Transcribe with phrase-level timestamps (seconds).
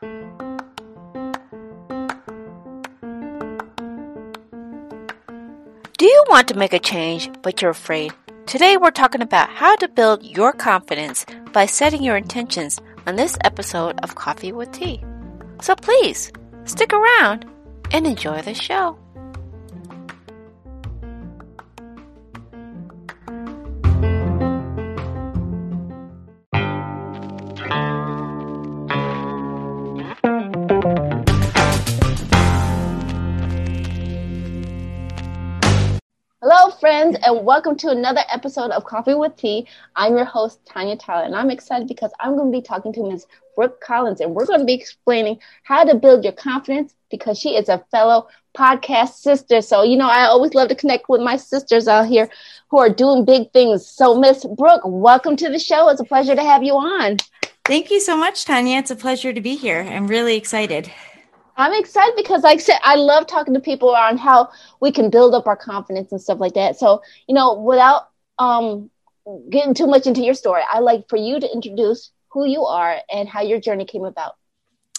[0.00, 0.06] Do
[6.00, 8.12] you want to make a change, but you're afraid?
[8.46, 13.36] Today, we're talking about how to build your confidence by setting your intentions on this
[13.42, 15.02] episode of Coffee with Tea.
[15.60, 16.30] So please
[16.64, 17.46] stick around
[17.90, 18.96] and enjoy the show.
[36.80, 39.66] Friends, and welcome to another episode of Coffee with Tea.
[39.96, 43.02] I'm your host, Tanya Tyler, and I'm excited because I'm going to be talking to
[43.02, 43.26] Ms.
[43.56, 47.56] Brooke Collins, and we're going to be explaining how to build your confidence because she
[47.56, 49.60] is a fellow podcast sister.
[49.60, 52.30] So, you know, I always love to connect with my sisters out here
[52.68, 53.84] who are doing big things.
[53.84, 55.88] So, Miss Brooke, welcome to the show.
[55.88, 57.16] It's a pleasure to have you on.
[57.64, 58.78] Thank you so much, Tanya.
[58.78, 59.80] It's a pleasure to be here.
[59.80, 60.92] I'm really excited.
[61.58, 65.10] I'm excited because, like I said, I love talking to people on how we can
[65.10, 66.78] build up our confidence and stuff like that.
[66.78, 68.90] So, you know, without um,
[69.50, 72.98] getting too much into your story, I like for you to introduce who you are
[73.12, 74.36] and how your journey came about.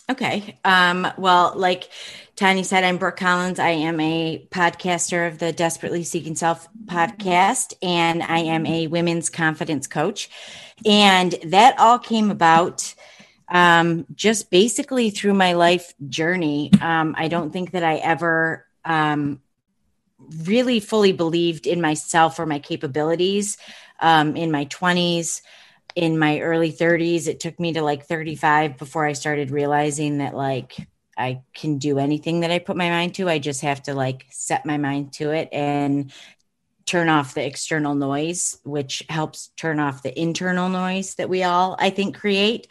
[0.09, 0.57] Okay.
[0.65, 1.89] Um, well, like
[2.35, 3.59] Tanya said, I'm Brooke Collins.
[3.59, 9.29] I am a podcaster of the Desperately Seeking Self podcast, and I am a women's
[9.29, 10.29] confidence coach.
[10.83, 12.95] And that all came about
[13.49, 16.71] um, just basically through my life journey.
[16.81, 19.41] Um, I don't think that I ever um,
[20.45, 23.57] really fully believed in myself or my capabilities
[23.99, 25.41] um, in my 20s.
[25.95, 30.35] In my early 30s, it took me to like 35 before I started realizing that,
[30.35, 33.27] like, I can do anything that I put my mind to.
[33.27, 36.13] I just have to like set my mind to it and
[36.85, 41.75] turn off the external noise, which helps turn off the internal noise that we all,
[41.77, 42.67] I think, create.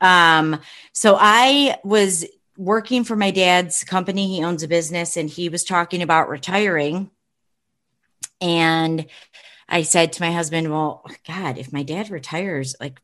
[0.00, 0.60] Um,
[0.92, 4.28] so I was working for my dad's company.
[4.28, 7.10] He owns a business and he was talking about retiring.
[8.40, 9.06] And
[9.68, 13.00] I said to my husband, Well, God, if my dad retires, like,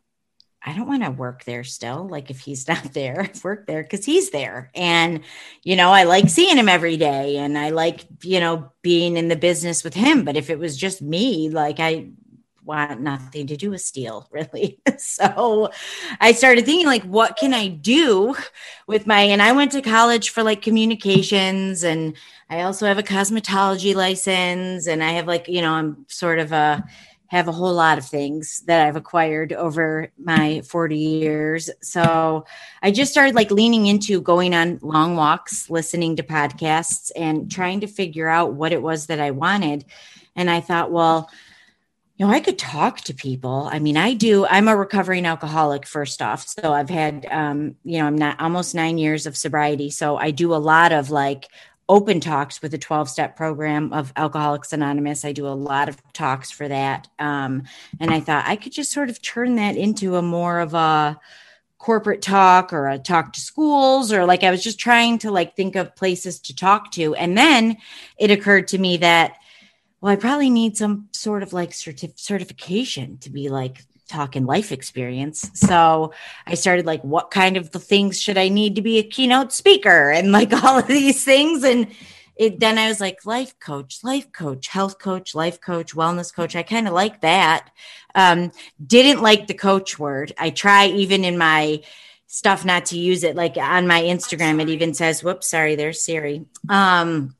[0.64, 2.06] I don't want to work there still.
[2.06, 4.70] Like, if he's not there, work there because he's there.
[4.74, 5.22] And,
[5.62, 9.28] you know, I like seeing him every day and I like, you know, being in
[9.28, 10.24] the business with him.
[10.24, 12.10] But if it was just me, like, I
[12.64, 14.78] want nothing to do with steel really.
[14.98, 15.70] So
[16.20, 18.34] i started thinking like what can i do
[18.86, 22.16] with my and i went to college for like communications and
[22.50, 26.52] i also have a cosmetology license and i have like you know i'm sort of
[26.52, 26.84] a
[27.26, 31.70] have a whole lot of things that i've acquired over my 40 years.
[31.80, 32.44] So
[32.82, 37.80] i just started like leaning into going on long walks listening to podcasts and trying
[37.80, 39.86] to figure out what it was that i wanted.
[40.36, 41.30] And i thought well
[42.22, 43.68] know, I could talk to people.
[43.70, 44.46] I mean, I do.
[44.46, 46.46] I'm a recovering alcoholic, first off.
[46.46, 49.90] So I've had, um, you know, I'm not almost nine years of sobriety.
[49.90, 51.48] So I do a lot of like
[51.88, 55.24] open talks with a 12 step program of Alcoholics Anonymous.
[55.24, 57.08] I do a lot of talks for that.
[57.18, 57.64] Um,
[58.00, 61.20] and I thought I could just sort of turn that into a more of a,
[61.82, 65.56] corporate talk or a talk to schools or like I was just trying to like
[65.56, 67.76] think of places to talk to and then
[68.18, 69.34] it occurred to me that
[70.02, 74.72] well, I probably need some sort of like certif- certification to be like talking life
[74.72, 75.48] experience.
[75.54, 76.12] So
[76.44, 79.52] I started like, what kind of the things should I need to be a keynote
[79.52, 81.62] speaker and like all of these things.
[81.62, 81.86] And
[82.34, 86.56] it, then I was like, life coach, life coach, health coach, life coach, wellness coach.
[86.56, 87.70] I kind of like that.
[88.16, 88.50] Um,
[88.84, 90.32] didn't like the coach word.
[90.36, 91.82] I try even in my
[92.26, 93.36] stuff not to use it.
[93.36, 96.44] Like on my Instagram, it even says, whoops, sorry, there's Siri.
[96.68, 97.36] Um,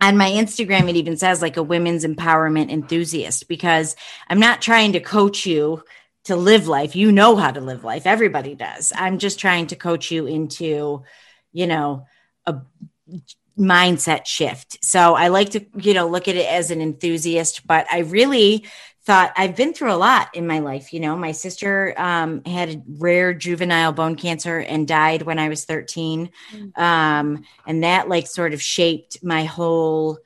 [0.00, 3.94] on my Instagram, it even says like a women's empowerment enthusiast because
[4.28, 5.84] I'm not trying to coach you
[6.24, 6.96] to live life.
[6.96, 8.06] You know how to live life.
[8.06, 8.92] Everybody does.
[8.94, 11.02] I'm just trying to coach you into,
[11.52, 12.06] you know,
[12.46, 12.62] a
[13.58, 14.84] mindset shift.
[14.84, 18.64] So I like to, you know, look at it as an enthusiast, but I really
[19.04, 20.92] thought I've been through a lot in my life.
[20.92, 25.64] You know, my sister um, had rare juvenile bone cancer and died when I was
[25.64, 26.30] 13.
[26.52, 26.78] Mm.
[26.78, 30.18] Um, and that like sort of shaped my whole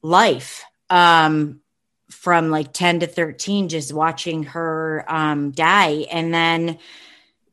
[0.00, 1.60] life um,
[2.08, 6.06] from like 10 to 13, just watching her um, die.
[6.10, 6.78] And then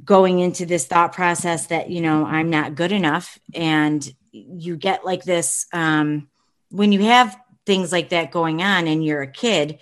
[0.06, 3.40] going into this thought process that, you know, I'm not good enough.
[3.54, 6.30] And you get like this um,
[6.70, 7.36] when you have
[7.66, 9.80] things like that going on and you're a kid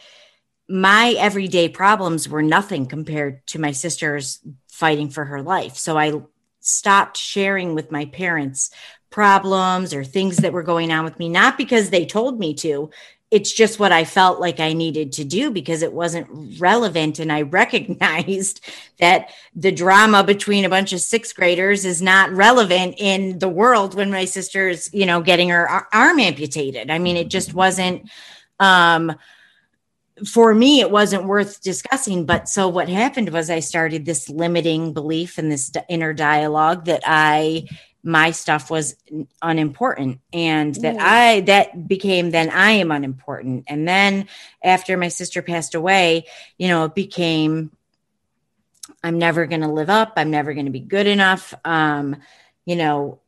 [0.70, 5.76] my everyday problems were nothing compared to my sister's fighting for her life.
[5.76, 6.22] So I
[6.60, 8.70] stopped sharing with my parents
[9.10, 12.92] problems or things that were going on with me, not because they told me to.
[13.32, 17.20] it's just what I felt like I needed to do because it wasn't relevant.
[17.20, 18.62] And I recognized
[19.00, 23.94] that the drama between a bunch of sixth graders is not relevant in the world
[23.94, 26.90] when my sister's, you know, getting her arm amputated.
[26.90, 28.10] I mean, it just wasn't,
[28.60, 29.16] um,
[30.26, 32.26] for me, it wasn't worth discussing.
[32.26, 37.02] But so what happened was I started this limiting belief and this inner dialogue that
[37.06, 37.68] I
[38.02, 38.96] my stuff was
[39.42, 41.02] unimportant and that mm.
[41.02, 44.28] I that became then I am unimportant and then
[44.64, 46.26] after my sister passed away
[46.58, 47.72] you know it became
[49.04, 52.16] I'm never going to live up I'm never going to be good enough um
[52.66, 53.20] you know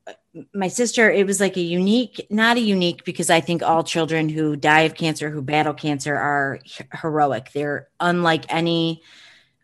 [0.53, 4.29] my sister it was like a unique not a unique because I think all children
[4.29, 6.59] who die of cancer who battle cancer are
[7.01, 7.51] heroic.
[7.53, 9.01] They're unlike any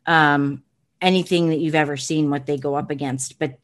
[0.06, 0.64] um
[1.02, 3.40] anything that you've ever seen what they go up against.
[3.40, 3.60] But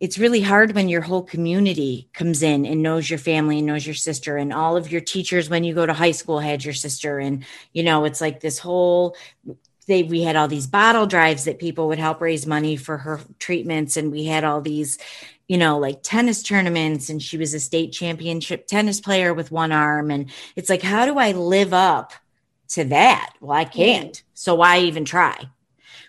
[0.00, 3.86] it's really hard when your whole community comes in and knows your family and knows
[3.86, 6.74] your sister and all of your teachers when you go to high school had your
[6.74, 7.18] sister.
[7.18, 9.16] And you know it's like this whole
[9.86, 13.20] they we had all these bottle drives that people would help raise money for her
[13.38, 13.96] treatments.
[13.96, 14.98] And we had all these
[15.48, 19.72] you know like tennis tournaments and she was a state championship tennis player with one
[19.72, 22.12] arm and it's like how do i live up
[22.68, 25.48] to that well i can't so why even try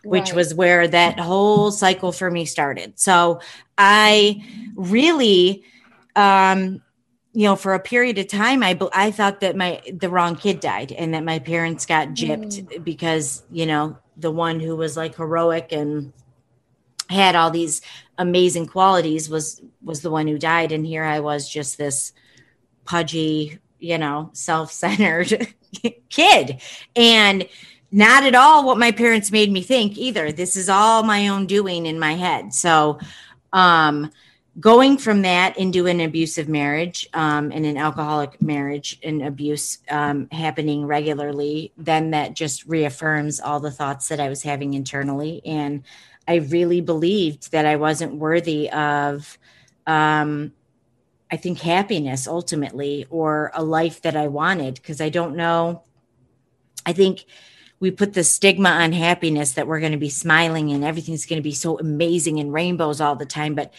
[0.05, 0.35] which right.
[0.35, 2.99] was where that whole cycle for me started.
[2.99, 3.41] So
[3.77, 4.43] I
[4.75, 5.63] really,
[6.15, 6.81] um,
[7.33, 10.59] you know, for a period of time, I I thought that my the wrong kid
[10.59, 12.83] died and that my parents got gypped mm.
[12.83, 16.13] because you know the one who was like heroic and
[17.09, 17.81] had all these
[18.17, 22.13] amazing qualities was was the one who died, and here I was just this
[22.85, 25.53] pudgy, you know, self centered
[26.09, 26.61] kid,
[26.95, 27.47] and
[27.91, 30.31] not at all what my parents made me think either.
[30.31, 32.53] This is all my own doing in my head.
[32.53, 32.99] So,
[33.53, 34.11] um,
[34.59, 40.29] going from that into an abusive marriage um, and an alcoholic marriage and abuse um,
[40.31, 45.41] happening regularly, then that just reaffirms all the thoughts that I was having internally.
[45.45, 45.83] And
[46.27, 49.37] I really believed that I wasn't worthy of,
[49.85, 50.53] um,
[51.29, 55.83] I think, happiness ultimately or a life that I wanted because I don't know.
[56.85, 57.25] I think
[57.79, 61.39] we put the stigma on happiness that we're going to be smiling and everything's going
[61.39, 63.73] to be so amazing and rainbows all the time but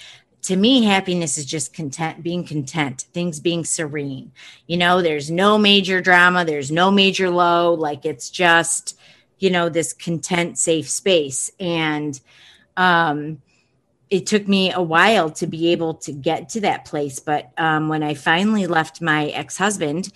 [0.46, 4.30] to me happiness is just content being content things being serene
[4.68, 8.96] you know there's no major drama there's no major low like it's just
[9.38, 12.20] you know this content safe space and
[12.76, 13.42] um
[14.08, 17.88] it took me a while to be able to get to that place but um
[17.88, 20.12] when i finally left my ex-husband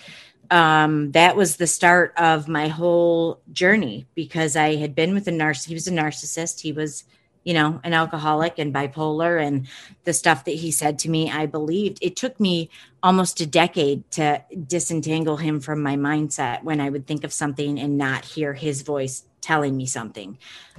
[0.53, 5.31] um, that was the start of my whole journey because I had been with a
[5.31, 5.67] narcissist.
[5.67, 6.61] He was a narcissist.
[6.61, 7.05] He was,
[7.51, 9.67] you know, an alcoholic and bipolar, and
[10.05, 11.99] the stuff that he said to me, I believed.
[12.01, 12.71] It took me
[13.03, 17.77] almost a decade to disentangle him from my mindset when I would think of something
[17.81, 20.39] and not hear his voice telling me something.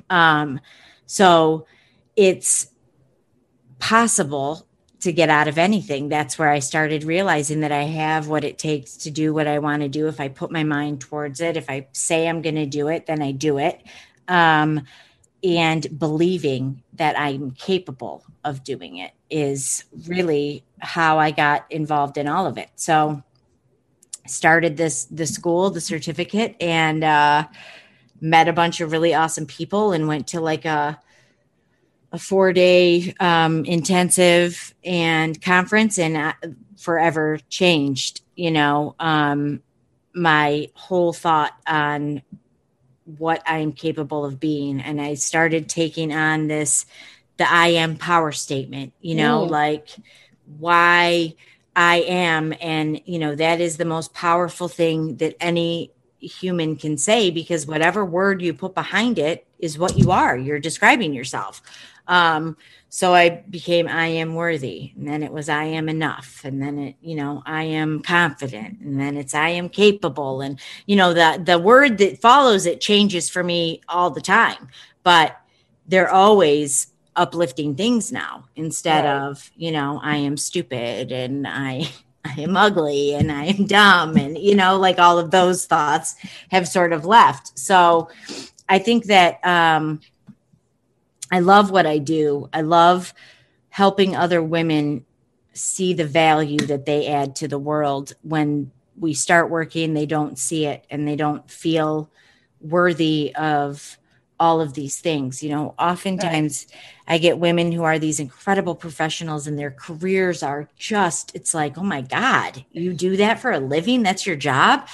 [0.09, 0.61] Um,
[1.07, 1.65] so
[2.15, 2.67] it's
[3.79, 4.65] possible
[5.01, 6.07] to get out of anything.
[6.07, 9.59] That's where I started realizing that I have what it takes to do what I
[9.59, 10.07] want to do.
[10.07, 13.07] If I put my mind towards it, if I say I'm going to do it,
[13.07, 13.81] then I do it.
[14.29, 14.85] Um,
[15.43, 22.27] and believing that I'm capable of doing it is really how I got involved in
[22.27, 22.69] all of it.
[22.75, 23.23] So,
[24.27, 27.47] started this the school, the certificate, and uh,
[28.19, 30.99] met a bunch of really awesome people, and went to like a
[32.11, 36.33] a four day um, intensive and conference and uh,
[36.77, 39.61] forever changed, you know, um,
[40.13, 42.21] my whole thought on
[43.17, 44.81] what I'm capable of being.
[44.81, 46.85] And I started taking on this,
[47.37, 49.49] the I am power statement, you know, mm.
[49.49, 49.89] like
[50.59, 51.35] why
[51.75, 52.53] I am.
[52.59, 55.91] And, you know, that is the most powerful thing that any
[56.21, 60.37] human can say because whatever word you put behind it is what you are.
[60.37, 61.61] You're describing yourself.
[62.07, 62.57] Um,
[62.89, 66.77] so I became I am worthy, and then it was I am enough, and then
[66.77, 71.13] it, you know, I am confident, and then it's I am capable, and you know,
[71.13, 74.67] the the word that follows it changes for me all the time,
[75.03, 75.37] but
[75.87, 79.27] they're always uplifting things now instead right.
[79.27, 81.89] of you know I am stupid and I
[82.37, 86.15] I am ugly and I am dumb and you know like all of those thoughts
[86.49, 87.57] have sort of left.
[87.57, 88.09] So
[88.69, 90.01] I think that um
[91.31, 92.49] I love what I do.
[92.51, 93.13] I love
[93.69, 95.05] helping other women
[95.53, 100.37] see the value that they add to the world when we start working they don't
[100.37, 102.09] see it and they don't feel
[102.59, 103.97] worthy of
[104.39, 106.79] all of these things you know oftentimes right.
[107.11, 111.77] I get women who are these incredible professionals and their careers are just it's like
[111.77, 114.03] oh my god you do that for a living?
[114.03, 114.87] That's your job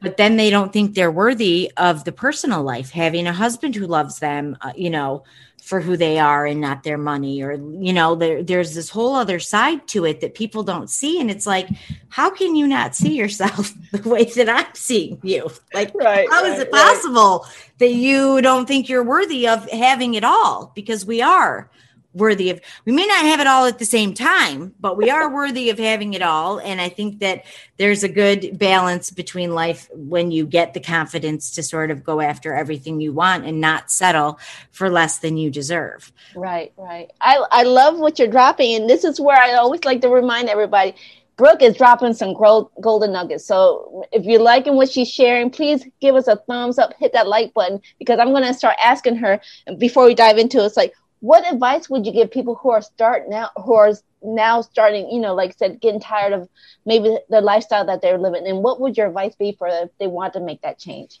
[0.00, 3.86] but then they don't think they're worthy of the personal life, having a husband who
[3.86, 5.24] loves them, uh, you know,
[5.62, 9.14] for who they are and not their money or you know there, there's this whole
[9.14, 11.20] other side to it that people don't see.
[11.20, 11.68] And it's like
[12.08, 15.50] how can you not see yourself the way that i'm seeing you?
[15.74, 17.72] Like right, how right, is it possible right.
[17.78, 20.72] that you don't think you're worthy of having it all?
[20.74, 21.70] Because we are
[22.12, 25.32] worthy of we may not have it all at the same time but we are
[25.32, 27.44] worthy of having it all and i think that
[27.76, 32.20] there's a good balance between life when you get the confidence to sort of go
[32.20, 34.38] after everything you want and not settle
[34.72, 39.04] for less than you deserve right right i i love what you're dropping and this
[39.04, 40.94] is where i always like to remind everybody
[41.36, 43.46] Brooke is dropping some gold golden nuggets.
[43.46, 47.28] So if you're liking what she's sharing, please give us a thumbs up, hit that
[47.28, 49.40] like button because I'm going to start asking her
[49.78, 50.66] before we dive into it.
[50.66, 54.60] It's like, what advice would you give people who are start now who are now
[54.60, 56.48] starting you know like I said getting tired of
[56.84, 60.06] maybe the lifestyle that they're living and what would your advice be for if they
[60.06, 61.20] want to make that change?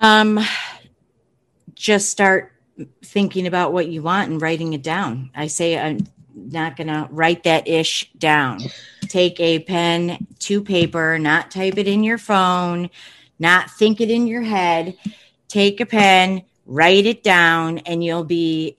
[0.00, 0.40] Um
[1.74, 2.52] just start
[3.04, 5.30] thinking about what you want and writing it down.
[5.34, 8.60] I say i'm not gonna write that ish down.
[9.02, 12.90] Take a pen to paper not type it in your phone
[13.40, 14.96] not think it in your head.
[15.46, 18.76] Take a pen write it down and you'll be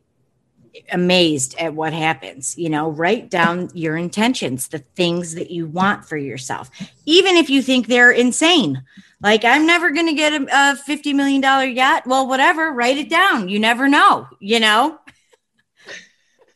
[0.92, 2.58] amazed at what happens.
[2.58, 6.70] You know, write down your intentions, the things that you want for yourself,
[7.06, 8.84] even if you think they're insane.
[9.22, 11.42] Like, I'm never going to get a, a $50 million
[11.76, 12.04] yacht.
[12.06, 13.50] Well, whatever, write it down.
[13.50, 15.00] You never know, you know?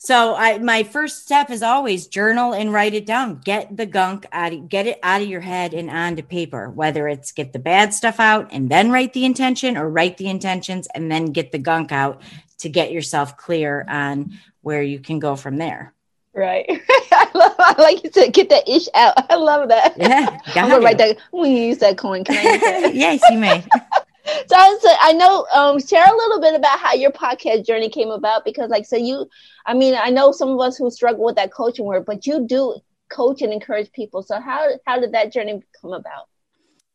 [0.03, 3.39] So I my first step is always journal and write it down.
[3.39, 6.69] Get the gunk out of, get it out of your head and onto paper.
[6.69, 10.27] Whether it's get the bad stuff out and then write the intention or write the
[10.27, 12.22] intentions and then get the gunk out
[12.57, 15.93] to get yourself clear on where you can go from there.
[16.33, 16.65] Right.
[17.13, 19.13] I love I like you said get that ish out.
[19.31, 19.93] I love that.
[19.95, 20.38] Yeah.
[20.48, 22.25] I'm gonna write that I'm gonna use that coin.
[22.25, 22.93] Can I use that?
[22.93, 23.63] yes, you may.
[24.25, 28.10] So I, I know um, share a little bit about how your podcast journey came
[28.10, 29.30] about because like so you
[29.65, 32.46] I mean I know some of us who struggle with that coaching work, but you
[32.46, 32.75] do
[33.10, 34.24] coach and encourage people.
[34.24, 36.27] So how how did that journey come about?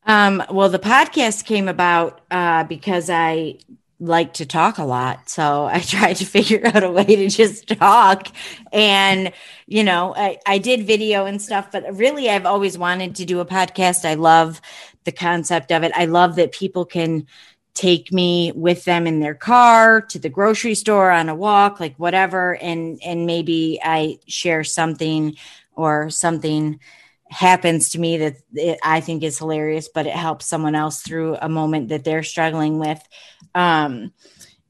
[0.06, 3.58] Um, well, the podcast came about uh, because I
[4.00, 5.28] like to talk a lot.
[5.28, 8.28] So I tried to figure out a way to just talk.
[8.72, 9.32] And,
[9.66, 13.40] you know, I, I did video and stuff, but really I've always wanted to do
[13.40, 14.04] a podcast.
[14.04, 14.60] I love
[15.04, 15.92] the concept of it.
[15.94, 17.26] I love that people can
[17.74, 21.96] take me with them in their car to the grocery store on a walk, like
[21.96, 22.56] whatever.
[22.56, 25.36] And, and maybe I share something
[25.76, 26.80] or something
[27.30, 31.36] happens to me that it, I think is hilarious, but it helps someone else through
[31.36, 33.00] a moment that they're struggling with.
[33.54, 34.12] Um,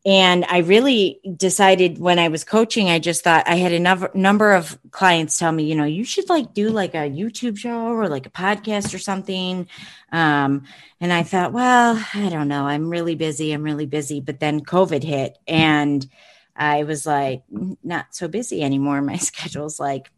[0.07, 4.11] and I really decided when I was coaching, I just thought I had a number,
[4.15, 7.89] number of clients tell me, you know, you should like do like a YouTube show
[7.89, 9.69] or like a podcast or something.
[10.11, 10.65] Um,
[11.01, 12.67] and I thought, well, I don't know.
[12.67, 13.53] I'm really busy.
[13.53, 14.21] I'm really busy.
[14.21, 16.09] But then COVID hit and
[16.57, 17.43] I was like,
[17.83, 19.03] not so busy anymore.
[19.03, 20.11] My schedule's like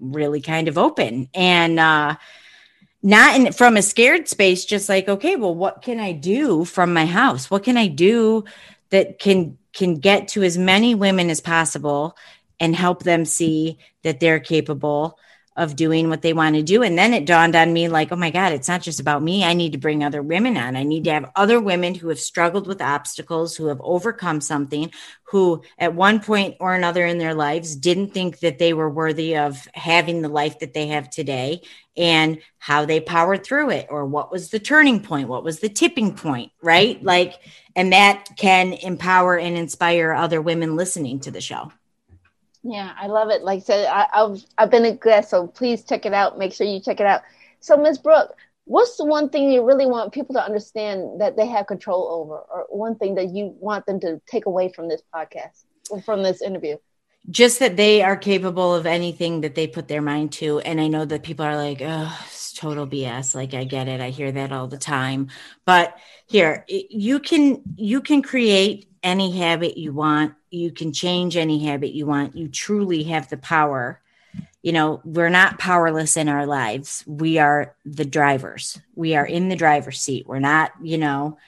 [0.00, 1.28] really kind of open.
[1.34, 2.16] And, uh,
[3.02, 6.92] not in from a scared space just like okay well what can i do from
[6.92, 8.44] my house what can i do
[8.90, 12.16] that can can get to as many women as possible
[12.58, 15.18] and help them see that they're capable
[15.60, 16.82] of doing what they want to do.
[16.82, 19.44] And then it dawned on me like, oh my God, it's not just about me.
[19.44, 20.74] I need to bring other women on.
[20.74, 24.90] I need to have other women who have struggled with obstacles, who have overcome something,
[25.24, 29.36] who at one point or another in their lives didn't think that they were worthy
[29.36, 31.60] of having the life that they have today
[31.94, 35.68] and how they powered through it or what was the turning point, what was the
[35.68, 36.96] tipping point, right?
[36.96, 37.06] Mm-hmm.
[37.06, 37.34] Like,
[37.76, 41.70] and that can empower and inspire other women listening to the show.
[42.62, 43.42] Yeah, I love it.
[43.42, 46.38] Like I said, I, have I've been a guest, so please check it out.
[46.38, 47.22] Make sure you check it out.
[47.60, 47.98] So, Ms.
[47.98, 52.08] Brooke, what's the one thing you really want people to understand that they have control
[52.10, 56.02] over, or one thing that you want them to take away from this podcast or
[56.02, 56.76] from this interview?
[57.30, 60.58] Just that they are capable of anything that they put their mind to.
[60.60, 63.34] And I know that people are like, oh, it's total BS.
[63.34, 64.00] Like I get it.
[64.00, 65.28] I hear that all the time.
[65.66, 70.34] But here, you can you can create any habit you want.
[70.50, 72.36] You can change any habit you want.
[72.36, 74.00] You truly have the power.
[74.62, 77.02] You know, we're not powerless in our lives.
[77.06, 78.78] We are the drivers.
[78.94, 80.26] We are in the driver's seat.
[80.26, 81.38] We're not, you know,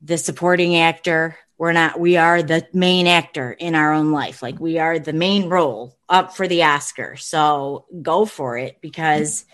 [0.00, 1.36] the supporting actor.
[1.58, 4.42] We're not, we are the main actor in our own life.
[4.42, 7.16] Like we are the main role up for the Oscar.
[7.16, 9.44] So go for it because,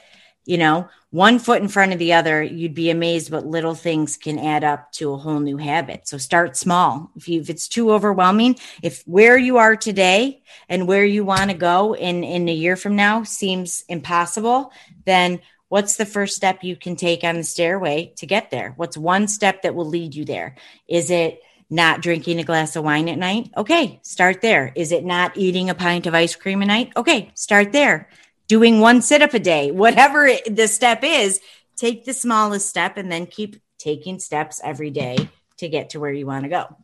[0.45, 4.17] you know, one foot in front of the other, you'd be amazed what little things
[4.17, 6.09] can add up to a whole new habit.
[6.09, 7.11] So start small.
[7.17, 11.51] If you if it's too overwhelming, if where you are today and where you want
[11.51, 14.73] to go in in a year from now seems impossible,
[15.05, 15.41] then
[15.73, 18.75] What's the first step you can take on the stairway to get there?
[18.77, 20.57] What's one step that will lead you there?
[20.87, 23.51] Is it not drinking a glass of wine at night?
[23.57, 24.71] Okay, start there.
[24.77, 26.93] Is it not eating a pint of ice cream a night?
[26.95, 28.11] Okay, start there.
[28.53, 31.41] Doing one sit up a day, whatever it, the step is,
[31.75, 35.17] take the smallest step and then keep taking steps every day
[35.57, 36.77] to get to where you want to go.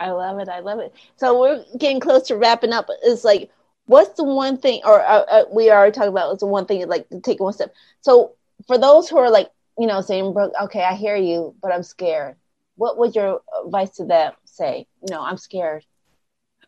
[0.00, 0.48] I love it.
[0.48, 0.94] I love it.
[1.16, 2.88] So we're getting close to wrapping up.
[3.02, 3.50] It's like
[3.84, 6.88] what's the one thing, or uh, uh, we already talked about what's the one thing
[6.88, 7.74] like take one step.
[8.00, 8.32] So
[8.66, 11.82] for those who are like, you know, saying, Brooke, okay, I hear you, but I'm
[11.82, 12.36] scared.
[12.76, 14.86] What would your advice to them say?
[15.06, 15.84] You know, I'm scared.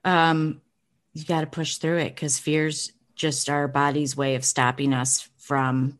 [0.05, 0.61] Um,
[1.14, 5.28] you got to push through it because fear's just our body's way of stopping us
[5.38, 5.99] from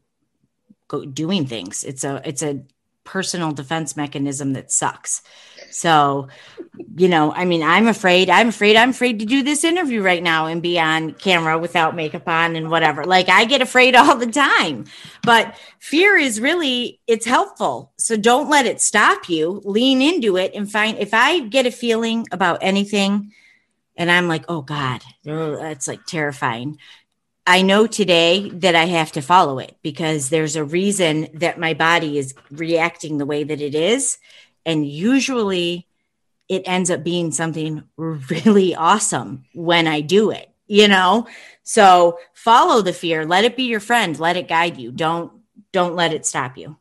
[1.13, 1.83] doing things.
[1.83, 2.63] It's a it's a
[3.05, 5.23] personal defense mechanism that sucks.
[5.71, 6.29] So,
[6.97, 10.23] you know, I mean, I'm afraid, I'm afraid, I'm afraid to do this interview right
[10.23, 13.05] now and be on camera without makeup on and whatever.
[13.05, 14.85] Like I get afraid all the time.
[15.23, 17.93] But fear is really it's helpful.
[17.97, 19.63] So don't let it stop you.
[19.65, 23.33] Lean into it and find if I get a feeling about anything
[23.97, 26.79] and I'm like, "Oh god, that's like terrifying."
[27.47, 31.75] I know today that I have to follow it because there's a reason that my
[31.75, 34.19] body is reacting the way that it is.
[34.65, 35.87] And usually
[36.49, 41.29] it ends up being something really awesome when I do it, you know?
[41.63, 44.91] So follow the fear, let it be your friend, let it guide you.
[44.91, 45.33] Don't
[45.73, 46.77] don't let it stop you.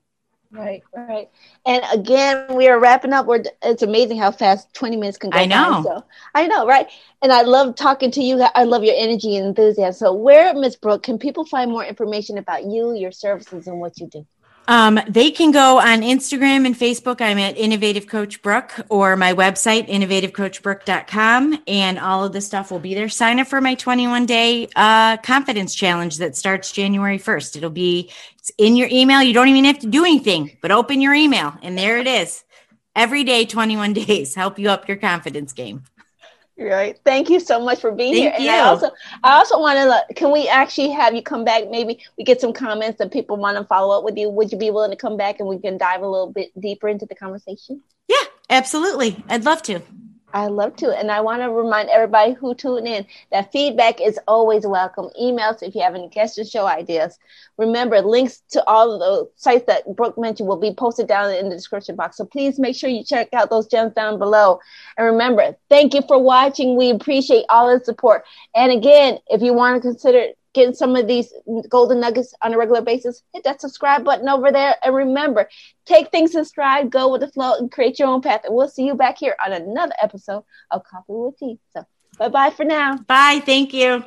[0.56, 1.30] Right, right.
[1.66, 3.26] And again, we are wrapping up.
[3.26, 5.40] We're, it's amazing how fast 20 minutes can go.
[5.40, 5.84] I know.
[5.84, 6.88] By, so I know, right?
[7.22, 8.42] And I love talking to you.
[8.56, 9.98] I love your energy and enthusiasm.
[9.98, 14.00] So, where, Miss Brooke, can people find more information about you, your services, and what
[14.00, 14.26] you do?
[14.68, 17.22] Um, they can go on Instagram and Facebook.
[17.22, 21.64] I'm at Innovative Coach Brooke or my website, innovativecoachbrooke.com.
[21.68, 23.10] And all of the stuff will be there.
[23.10, 27.58] Sign up for my 21 day uh, confidence challenge that starts January 1st.
[27.58, 28.12] It'll be
[28.58, 29.22] in your email.
[29.22, 31.54] You don't even have to do anything, but open your email.
[31.62, 32.44] And there it is.
[32.96, 35.84] Every day, 21 days, help you up your confidence game.
[36.58, 36.98] Right.
[37.04, 38.46] Thank you so much for being Thank here.
[38.46, 38.50] You.
[38.50, 38.92] And I also,
[39.24, 40.14] I also want to.
[40.14, 41.70] Can we actually have you come back?
[41.70, 44.30] Maybe we get some comments that people want to follow up with you.
[44.30, 46.88] Would you be willing to come back and we can dive a little bit deeper
[46.88, 47.82] into the conversation?
[48.08, 49.22] Yeah, absolutely.
[49.28, 49.82] I'd love to.
[50.36, 50.90] I love to.
[50.94, 55.10] And I want to remind everybody who tune in that feedback is always welcome.
[55.20, 57.18] Emails if you have any guest show ideas.
[57.58, 61.48] Remember, links to all of the sites that Brooke mentioned will be posted down in
[61.48, 62.18] the description box.
[62.18, 64.60] So please make sure you check out those gems down below.
[64.98, 66.76] And remember, thank you for watching.
[66.76, 68.26] We appreciate all the support.
[68.54, 71.32] And again, if you want to consider getting some of these
[71.70, 74.76] golden nuggets on a regular basis, hit that subscribe button over there.
[74.84, 75.48] And remember,
[75.86, 78.42] take things in stride, go with the flow, and create your own path.
[78.46, 81.60] And we'll see you back here on another episode of Coffee with Tea.
[81.74, 81.86] So
[82.18, 82.98] bye bye for now.
[82.98, 83.42] Bye.
[83.46, 84.04] Thank you.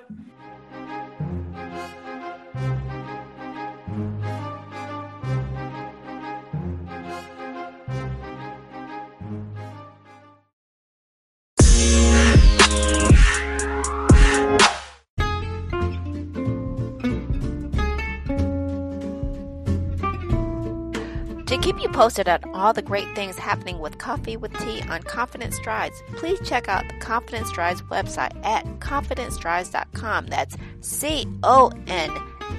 [21.49, 25.03] To keep you posted on all the great things happening with Coffee with Tea on
[25.03, 30.27] Confident Strides, please check out the Confident Strides website at confidentstrides.com.
[30.27, 32.11] That's C O N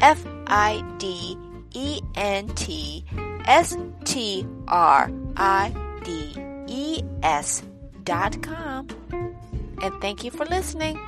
[0.01, 1.37] F I D
[1.75, 3.05] E N T
[3.45, 5.71] S T R I
[6.03, 6.33] D
[6.65, 7.61] E S
[8.05, 8.87] dot com.
[9.83, 10.99] And thank you for listening.